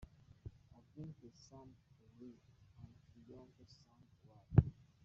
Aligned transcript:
A 0.73 0.79
vaincre 0.97 1.29
sans 1.35 1.67
péril 1.99 2.33
on 2.81 2.87
triomphe 3.05 3.61
sans 3.67 4.01
gloire!. 4.25 4.73